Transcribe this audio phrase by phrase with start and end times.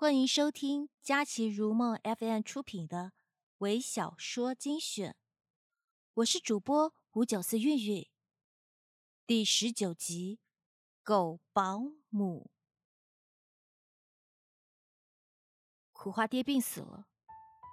[0.00, 3.12] 欢迎收听佳琪如梦 FM 出品的
[3.58, 5.14] 微小说精选，
[6.14, 8.08] 我是主播五九四韵韵。
[9.26, 10.38] 第十九集，
[11.02, 12.50] 狗保姆。
[15.92, 17.06] 苦花爹病死了，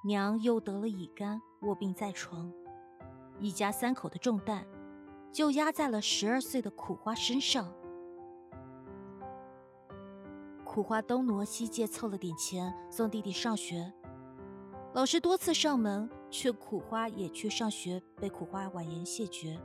[0.04, 2.52] 娘又得了乙肝，卧病在床，
[3.39, 4.68] 一家三口的重担
[5.32, 7.73] 就压在了十二岁的苦花身上。
[10.78, 13.92] 苦花东挪西借凑了点钱送弟弟上学，
[14.94, 19.60] 老师多次上门劝苦花也去上学，被苦花婉言谢绝。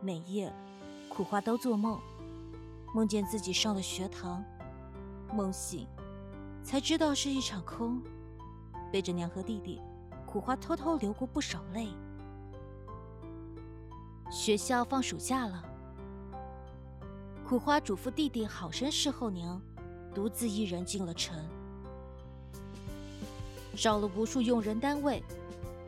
[0.00, 0.54] 每夜，
[1.08, 1.98] 苦花都做梦，
[2.94, 4.44] 梦见自己上了学堂，
[5.34, 5.84] 梦醒
[6.62, 8.00] 才知道是一场空。
[8.92, 9.82] 背着娘和弟弟，
[10.28, 11.88] 苦花偷偷流过不少泪。
[14.30, 15.64] 学校放暑假了，
[17.44, 19.60] 苦花嘱咐弟弟好生侍候娘。
[20.14, 21.36] 独自一人进了城，
[23.76, 25.22] 找了无数用人单位，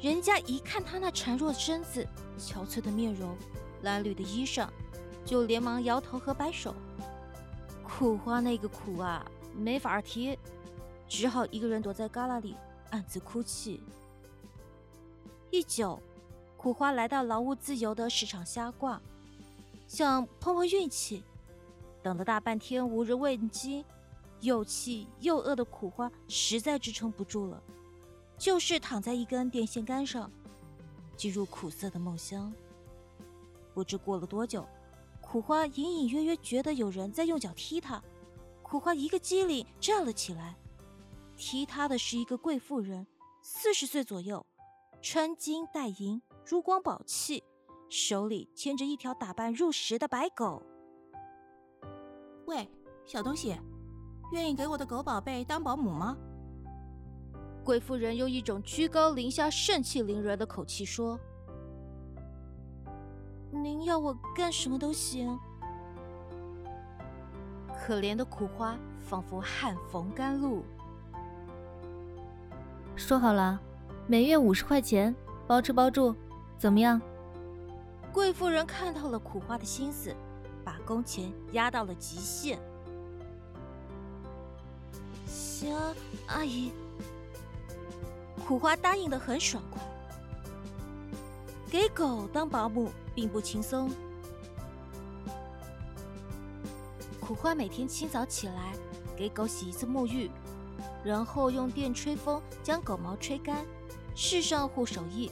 [0.01, 2.07] 人家一看他那孱弱身子、
[2.39, 3.37] 憔悴的面容、
[3.83, 4.69] 褴褛的衣裳，
[5.25, 6.75] 就连忙摇头和摆手。
[7.83, 10.39] 苦花那个苦啊，没法提，
[11.09, 12.57] 只好一个人躲在旮旯里
[12.91, 13.83] 暗自哭泣。
[15.51, 16.01] 一久，
[16.57, 19.03] 苦花来到劳务自由的市场瞎逛，
[19.87, 21.23] 想碰碰运气，
[22.03, 23.85] 等了大半天无人问津。
[24.43, 27.63] 又气又饿的苦花实在支撑不住了，
[28.37, 30.31] 就是躺在一根电线杆上，
[31.17, 32.53] 进入苦涩的梦乡。
[33.73, 34.69] 不知过了多久，
[35.21, 38.03] 苦花隐隐约约觉得有人在用脚踢他，
[38.63, 40.57] 苦花一个机灵站了起来。
[41.37, 43.07] 踢他的是一个贵妇人，
[43.41, 44.45] 四十岁左右，
[45.01, 47.43] 穿金戴银，珠光宝气，
[47.89, 50.63] 手里牵着一条打扮入时的白狗。
[52.47, 52.69] 喂，
[53.07, 53.57] 小东西。
[54.33, 56.17] 愿意给我的狗宝贝当保姆吗？
[57.63, 61.21] 贵妇人用一种居高临下、盛气凌人的口气说
[63.53, 65.39] ：“您要我干什么都行。”
[67.79, 70.65] 可怜的苦花仿佛旱逢甘露。
[72.97, 73.61] 说好了，
[74.07, 75.15] 每月五十块钱，
[75.47, 76.17] 包吃包住，
[76.57, 76.99] 怎么样？
[78.13, 80.15] 贵妇人看透了苦花的心思，
[80.65, 82.59] 把工钱压到了极限。
[85.63, 85.79] 行，
[86.27, 86.73] 阿姨。
[88.45, 89.81] 苦花答应的很爽快。
[91.71, 93.89] 给狗当保姆并不轻松。
[97.21, 98.73] 苦花每天清早起来
[99.17, 100.29] 给狗洗一次沐浴，
[101.05, 103.65] 然后用电吹风将狗毛吹干，
[104.17, 105.31] 试上护手液，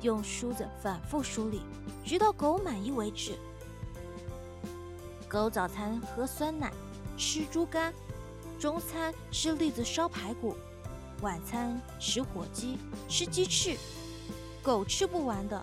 [0.00, 1.60] 用梳子反复梳理，
[2.04, 3.36] 直到狗满意为止。
[5.28, 6.72] 狗早餐喝酸奶，
[7.18, 7.92] 吃猪肝。
[8.62, 10.54] 中餐吃栗子烧排骨，
[11.20, 12.78] 晚餐吃火鸡，
[13.08, 13.76] 吃鸡翅。
[14.62, 15.60] 狗吃不完的，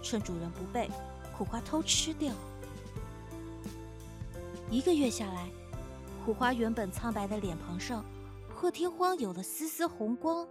[0.00, 0.88] 趁主人不备，
[1.36, 2.32] 苦花偷吃掉。
[4.70, 5.50] 一个月下来，
[6.24, 8.04] 苦花原本苍白的脸庞上，
[8.54, 10.46] 破天荒有了丝丝红光。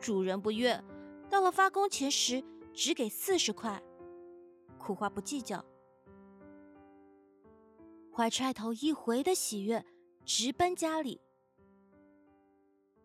[0.00, 0.80] 主人不悦，
[1.28, 3.82] 到了发工钱时，只给四十块。
[4.78, 5.64] 苦花不计较，
[8.14, 9.84] 怀揣头一回的喜悦。
[10.30, 11.22] 直奔家里，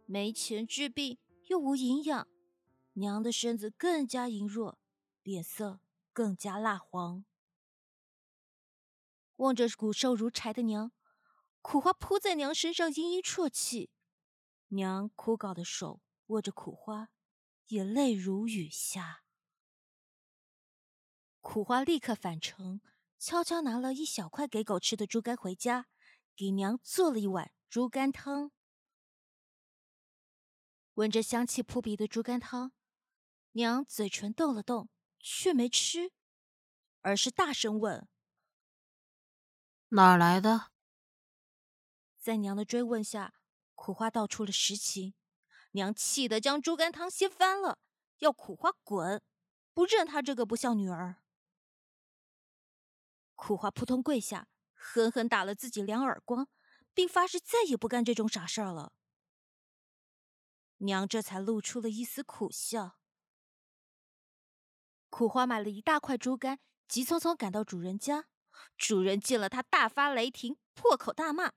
[0.05, 1.17] 没钱治病
[1.47, 2.27] 又无营养，
[2.95, 4.77] 娘的身子更加羸弱，
[5.21, 5.79] 脸色
[6.11, 7.23] 更加蜡黄。
[9.37, 10.91] 望着骨瘦如柴的娘，
[11.61, 13.89] 苦花扑在娘身上嘤嘤啜泣，
[14.67, 17.07] 娘枯槁的手握着苦花，
[17.67, 19.23] 眼泪如雨下。
[21.39, 22.81] 苦花立刻返程，
[23.17, 25.87] 悄悄拿了一小块给狗吃的猪肝回家。
[26.35, 28.51] 给娘做了一碗猪肝汤，
[30.95, 32.71] 闻着香气扑鼻的猪肝汤，
[33.51, 34.89] 娘嘴唇动了动，
[35.19, 36.11] 却没吃，
[37.01, 38.07] 而是大声问
[39.89, 40.71] ：“哪儿来的？”
[42.17, 43.35] 在娘的追问下，
[43.75, 45.13] 苦花道出了实情。
[45.73, 47.79] 娘气得将猪肝汤掀翻了，
[48.19, 49.21] 要苦花滚，
[49.73, 51.23] 不认她这个不孝女儿。
[53.35, 54.47] 苦花扑通跪下。
[54.85, 56.49] 狠狠打了自己两耳光，
[56.93, 58.91] 并发誓再也不干这种傻事儿了。
[60.79, 62.99] 娘这才露出了一丝苦笑。
[65.09, 68.25] 苦花买了一大块猪肝，急匆匆赶到主人家。
[68.77, 71.53] 主人见了他，大发雷霆，破口大骂，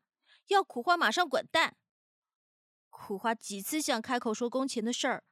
[0.46, 1.76] 要苦花马上滚蛋。
[2.88, 5.24] 苦花几次想开口说工钱的事儿，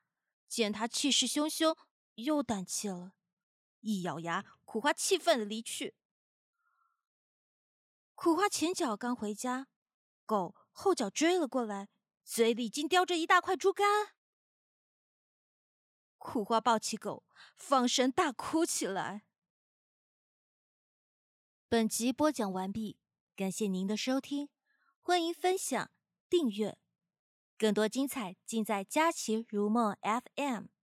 [0.48, 1.76] 见他气势汹汹，
[2.16, 3.12] 又胆怯了。
[3.80, 5.94] 一咬牙，苦花气愤的离去。
[8.24, 9.68] 苦花前脚刚回家，
[10.24, 11.90] 狗后脚追了过来，
[12.24, 14.14] 嘴里竟叼着一大块猪肝。
[16.16, 19.26] 苦花抱起狗，放声大哭起来。
[21.68, 22.98] 本集播讲完毕，
[23.36, 24.48] 感谢您的收听，
[25.02, 25.90] 欢迎分享、
[26.30, 26.78] 订阅，
[27.58, 30.73] 更多精彩尽在佳琪如梦 FM。